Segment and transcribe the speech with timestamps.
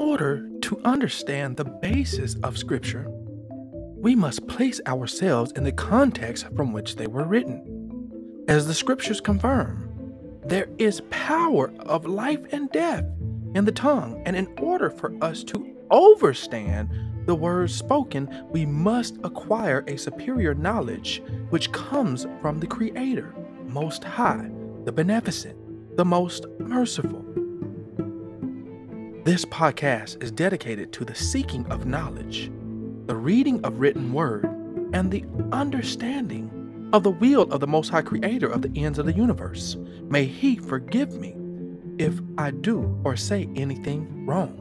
[0.00, 3.06] order to understand the basis of Scripture,
[3.96, 8.44] we must place ourselves in the context from which they were written.
[8.48, 13.04] As the Scriptures confirm, there is power of life and death
[13.54, 16.88] in the tongue, and in order for us to overstand
[17.26, 23.34] the words spoken, we must acquire a superior knowledge which comes from the Creator,
[23.66, 24.50] Most High,
[24.86, 25.58] the Beneficent,
[25.98, 27.39] the Most Merciful.
[29.22, 32.50] This podcast is dedicated to the seeking of knowledge,
[33.04, 34.46] the reading of written word,
[34.94, 39.04] and the understanding of the will of the Most High Creator of the ends of
[39.04, 39.76] the universe.
[40.04, 41.36] May He forgive me
[41.98, 44.56] if I do or say anything wrong.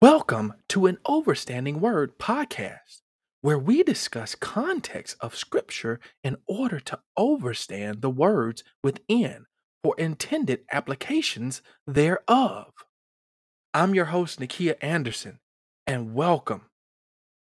[0.00, 3.02] Welcome to an Overstanding Word podcast
[3.42, 9.46] where we discuss context of scripture in order to overstand the words within
[9.82, 12.70] for intended applications thereof.
[13.74, 15.40] I'm your host, Nakia Anderson,
[15.88, 16.66] and welcome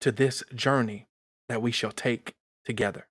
[0.02, 1.08] to this journey
[1.48, 2.34] that we shall take
[2.66, 3.08] together.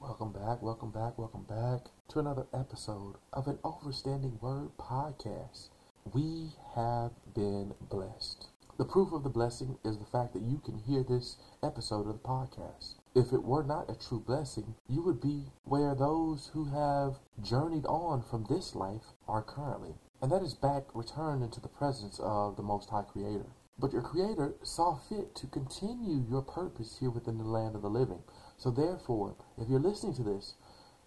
[0.00, 5.68] Welcome back, welcome back, welcome back to another episode of an Overstanding Word podcast.
[6.14, 8.46] We have been blessed.
[8.78, 12.14] The proof of the blessing is the fact that you can hear this episode of
[12.14, 12.94] the podcast.
[13.14, 17.84] If it were not a true blessing, you would be where those who have journeyed
[17.84, 19.96] on from this life are currently.
[20.22, 23.46] And that is back returned into the presence of the Most High Creator.
[23.78, 27.90] But your Creator saw fit to continue your purpose here within the land of the
[27.90, 28.22] living.
[28.56, 30.54] So therefore, if you're listening to this,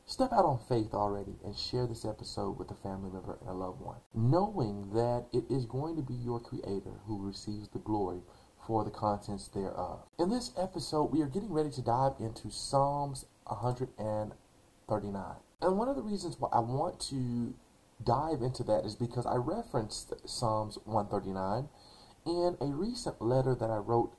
[0.05, 3.53] Step out on faith already and share this episode with a family member and a
[3.53, 8.21] loved one, knowing that it is going to be your Creator who receives the glory
[8.65, 9.99] for the contents thereof.
[10.19, 15.35] In this episode, we are getting ready to dive into Psalms 139.
[15.61, 17.53] And one of the reasons why I want to
[18.03, 21.69] dive into that is because I referenced Psalms 139
[22.25, 24.11] in a recent letter that I wrote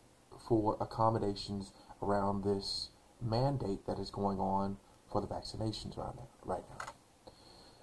[0.49, 2.91] for accommodations around this
[3.21, 4.77] mandate that is going on
[5.13, 6.29] for the vaccinations right now.
[6.45, 6.87] Right now.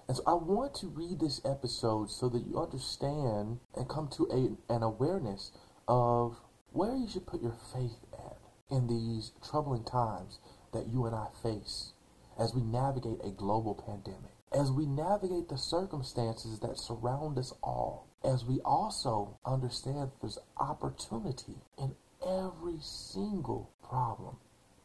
[0.08, 4.26] And so I want to read this episode so that you understand and come to
[4.32, 5.52] a, an awareness
[5.86, 6.36] of
[6.72, 8.36] where you should put your faith at
[8.70, 10.40] in these troubling times
[10.72, 11.92] that you and I face
[12.38, 18.08] as we navigate a global pandemic, as we navigate the circumstances that surround us all,
[18.24, 21.94] as we also understand there's opportunity in
[22.26, 24.36] every single problem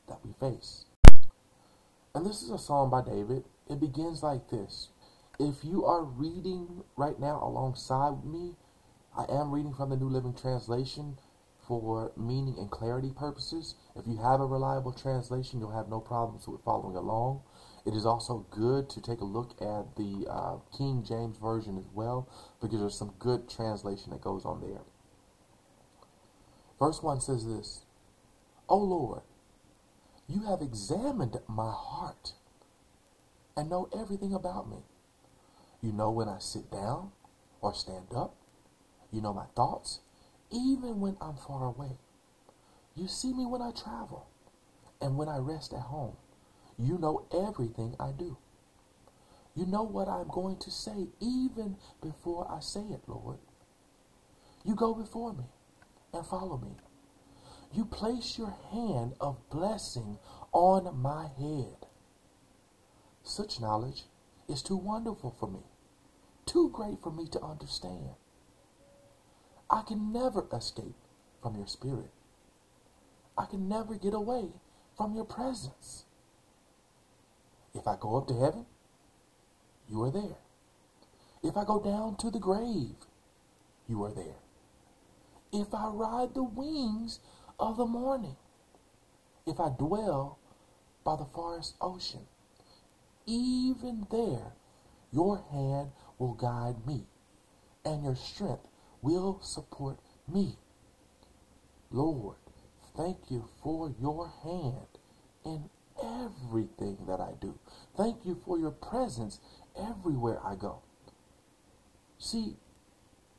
[0.08, 0.86] that we face.
[2.16, 3.44] And this is a song by David.
[3.70, 4.88] It begins like this.
[5.38, 8.56] If you are reading right now alongside me,
[9.18, 11.18] I am reading from the New Living Translation
[11.68, 13.76] for meaning and clarity purposes.
[13.98, 17.42] If you have a reliable translation, you'll have no problems with following along.
[17.86, 21.90] It is also good to take a look at the uh, King James Version as
[21.94, 22.30] well
[22.62, 24.84] because there's some good translation that goes on there.
[26.80, 27.84] Verse 1 says this
[28.70, 29.22] O Lord,
[30.28, 32.34] you have examined my heart
[33.56, 34.78] and know everything about me.
[35.82, 37.12] You know when I sit down
[37.62, 38.36] or stand up.
[39.12, 40.00] You know my thoughts,
[40.52, 41.98] even when I'm far away.
[42.96, 44.28] You see me when I travel
[45.00, 46.16] and when I rest at home.
[46.78, 48.38] You know everything I do.
[49.56, 53.38] You know what I'm going to say even before I say it, Lord.
[54.66, 55.46] You go before me
[56.14, 56.76] and follow me.
[57.74, 60.18] You place your hand of blessing
[60.52, 61.88] on my head.
[63.24, 64.04] Such knowledge
[64.48, 65.64] is too wonderful for me,
[66.46, 68.12] too great for me to understand.
[69.70, 70.96] I can never escape
[71.42, 72.12] from your spirit.
[73.38, 74.50] I can never get away
[74.96, 76.06] from your presence.
[77.74, 78.66] If I go up to heaven,
[79.90, 80.38] you are there.
[81.44, 82.96] If I go down to the grave,
[83.88, 84.40] you are there.
[85.52, 87.20] If I ride the wings
[87.60, 88.36] of the morning.
[89.46, 90.40] If I dwell
[91.04, 92.28] by the forest ocean,
[93.26, 94.54] even there
[95.12, 97.06] your hand will guide me,
[97.84, 98.68] and your strength
[99.02, 100.58] will support me.
[101.92, 102.38] Lord,
[102.98, 104.88] thank you for your hand
[105.46, 105.70] in
[106.04, 107.58] everything that I do.
[107.96, 109.40] Thank you for your presence
[109.78, 110.82] everywhere I go.
[112.18, 112.56] See,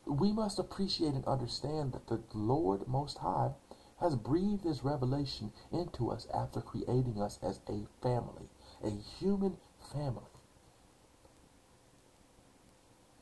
[0.06, 3.50] we must appreciate and understand that the Lord Most High
[4.00, 8.48] has breathed his revelation into us after creating us as a family,
[8.82, 9.56] a human
[9.92, 10.22] family.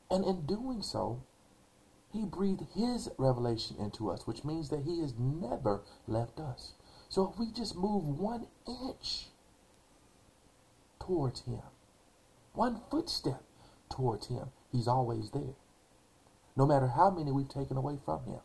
[0.09, 1.23] And in doing so,
[2.11, 6.73] he breathed his revelation into us, which means that he has never left us.
[7.09, 9.27] So if we just move one inch
[11.05, 11.61] towards Him,
[12.53, 13.43] one footstep
[13.89, 14.49] towards Him.
[14.71, 15.55] He's always there,
[16.55, 18.39] no matter how many we've taken away from Him.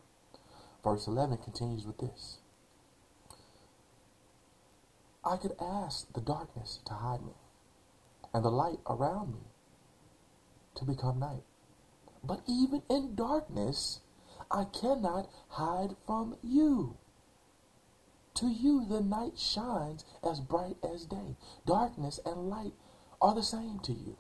[0.82, 2.38] Verse 11 continues with this
[5.24, 7.34] I could ask the darkness to hide me,
[8.32, 9.40] and the light around me
[10.76, 11.42] to become night.
[12.24, 14.00] But even in darkness,
[14.50, 16.96] I cannot hide from you.
[18.34, 21.36] To you, the night shines as bright as day.
[21.66, 22.72] Darkness and light
[23.20, 24.16] are the same to you.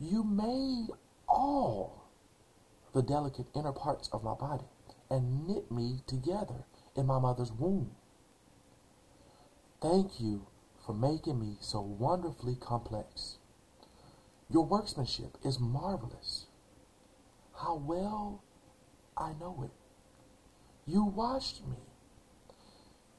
[0.00, 0.88] You made
[1.28, 2.08] all
[2.92, 4.64] the delicate inner parts of my body
[5.10, 6.64] and knit me together
[6.96, 7.92] in my mother's womb.
[9.80, 10.46] Thank you
[10.84, 13.38] for making me so wonderfully complex.
[14.50, 16.46] Your workmanship is marvelous.
[17.60, 18.42] How well
[19.16, 19.70] I know it.
[20.90, 21.76] You watched me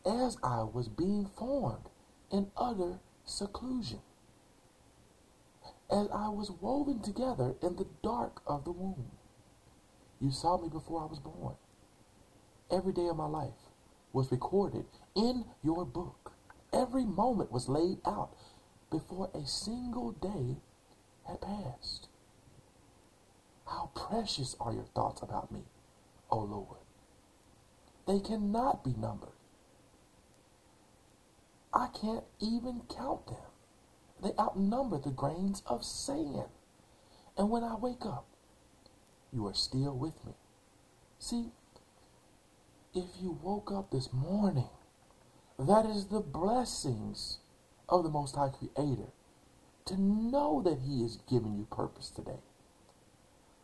[0.05, 1.89] as I was being formed
[2.31, 3.99] in utter seclusion,
[5.91, 9.11] as I was woven together in the dark of the womb.
[10.19, 11.55] You saw me before I was born.
[12.71, 13.69] Every day of my life
[14.13, 14.85] was recorded
[15.15, 16.33] in your book.
[16.71, 18.35] Every moment was laid out
[18.91, 20.57] before a single day
[21.27, 22.07] had passed.
[23.65, 25.63] How precious are your thoughts about me,
[26.31, 26.79] O Lord.
[28.07, 29.29] They cannot be numbered.
[31.73, 33.37] I can't even count them.
[34.23, 36.49] They outnumber the grains of sand.
[37.37, 38.25] And when I wake up,
[39.31, 40.33] you are still with me.
[41.19, 41.51] See,
[42.93, 44.69] if you woke up this morning,
[45.57, 47.39] that is the blessings
[47.87, 49.11] of the Most High Creator
[49.85, 52.39] to know that He is giving you purpose today.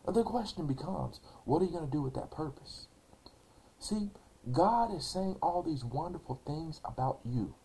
[0.07, 2.87] The question becomes, what are you going to do with that purpose?
[3.79, 4.11] See,
[4.51, 7.55] God is saying all these wonderful things about you,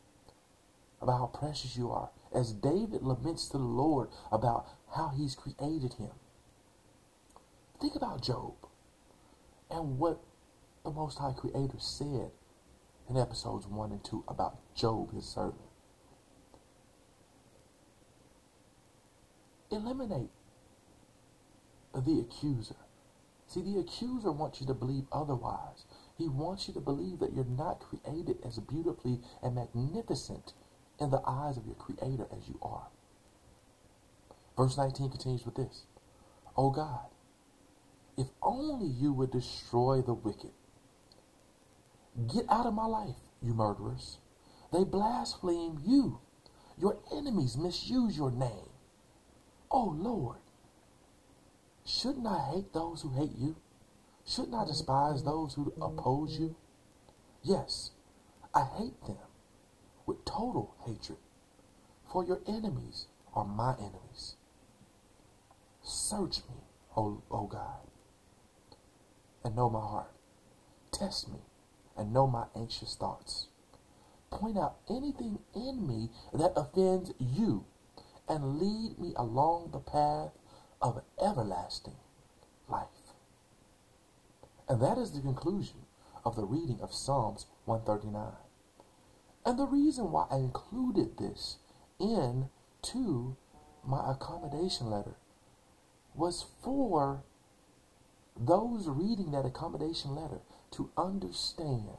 [1.03, 5.95] about how precious you are, as David laments to the Lord about how he's created
[5.95, 6.12] him.
[7.81, 8.55] Think about Job
[9.71, 10.21] and what
[10.85, 12.31] the Most High Creator said
[13.09, 15.61] in episodes 1 and 2 about Job, his servant.
[19.71, 20.31] Eliminate
[21.94, 22.77] the accuser.
[23.47, 25.85] See, the accuser wants you to believe otherwise.
[26.17, 30.53] He wants you to believe that you're not created as beautifully and magnificent
[31.00, 32.88] in the eyes of your Creator as you are.
[34.56, 35.85] Verse 19 continues with this
[36.56, 37.06] Oh God,
[38.17, 40.50] if only you would destroy the wicked.
[42.27, 44.19] Get out of my life, you murderers.
[44.73, 46.21] They blaspheme you.
[46.77, 48.69] Your enemies misuse your name.
[49.71, 50.39] Oh Lord,
[51.85, 53.57] shouldn't I hate those who hate you?
[54.27, 56.57] Shouldn't I despise those who oppose you?
[57.43, 57.93] Yes,
[58.55, 59.17] I hate them
[60.07, 61.19] with total hatred,
[62.11, 64.35] for your enemies are my enemies.
[65.83, 66.57] Search me,
[66.97, 67.87] O, o God,
[69.45, 70.13] and know my heart.
[70.93, 71.39] Test me
[71.97, 73.49] and know my anxious thoughts.
[74.31, 77.65] Point out anything in me that offends you
[78.29, 80.31] and lead me along the path
[80.81, 81.97] of everlasting
[82.69, 82.87] life.
[84.69, 85.87] And that is the conclusion
[86.25, 88.33] of the reading of Psalms 139.
[89.45, 91.59] And the reason why I included this
[91.99, 92.50] in
[92.83, 93.37] to
[93.85, 95.17] my accommodation letter
[96.14, 97.25] was for
[98.38, 100.41] those reading that accommodation letter
[100.73, 101.99] to understand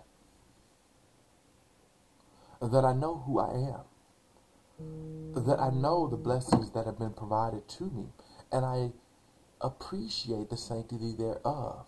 [2.62, 7.68] that I know who I am, that I know the blessings that have been provided
[7.70, 8.08] to me,
[8.52, 8.92] and I
[9.60, 11.86] appreciate the sanctity thereof,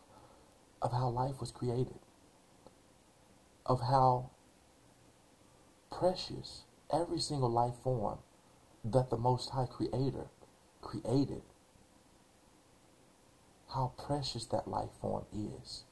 [0.82, 2.00] of how life was created,
[3.66, 4.32] of how
[5.92, 8.20] precious every single life form
[8.84, 10.28] that the Most High Creator
[10.82, 11.42] created,
[13.70, 15.84] how precious that life form is.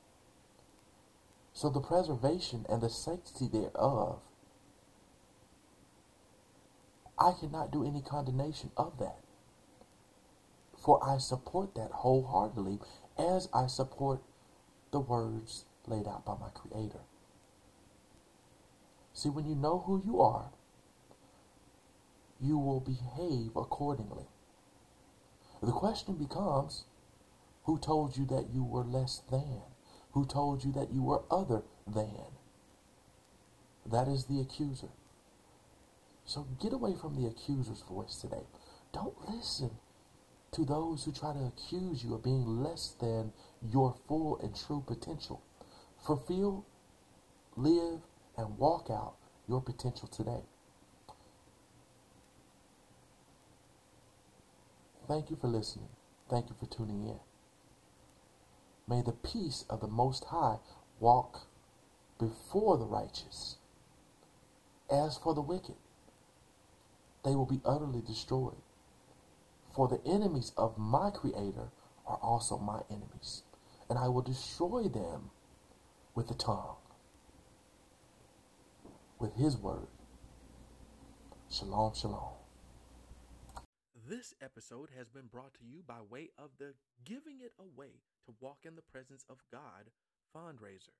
[1.53, 4.19] So the preservation and the sanctity thereof,
[7.19, 9.17] I cannot do any condemnation of that.
[10.83, 12.79] For I support that wholeheartedly
[13.17, 14.21] as I support
[14.91, 17.01] the words laid out by my Creator.
[19.13, 20.51] See, when you know who you are,
[22.39, 24.25] you will behave accordingly.
[25.61, 26.85] The question becomes
[27.65, 29.61] who told you that you were less than?
[30.13, 32.37] Who told you that you were other than?
[33.85, 34.89] That is the accuser.
[36.25, 38.43] So get away from the accuser's voice today.
[38.93, 39.71] Don't listen
[40.51, 44.83] to those who try to accuse you of being less than your full and true
[44.85, 45.41] potential.
[46.05, 46.65] Fulfill,
[47.55, 48.01] live,
[48.37, 49.15] and walk out
[49.47, 50.43] your potential today.
[55.11, 55.89] thank you for listening.
[56.29, 57.30] Thank you for tuning in.
[58.87, 60.57] May the peace of the Most High
[60.99, 61.47] walk
[62.19, 63.57] before the righteous.
[64.89, 65.75] As for the wicked,
[67.23, 68.61] they will be utterly destroyed.
[69.75, 71.69] For the enemies of my Creator
[72.05, 73.43] are also my enemies,
[73.89, 75.31] and I will destroy them
[76.13, 76.75] with the tongue,
[79.17, 79.87] with His word.
[81.49, 82.33] Shalom, shalom.
[84.09, 86.73] This episode has been brought to you by way of the
[87.05, 87.91] Giving It Away
[88.25, 89.91] to Walk in the Presence of God
[90.35, 90.95] fundraiser.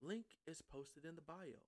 [0.00, 1.62] Link is posted in the bio.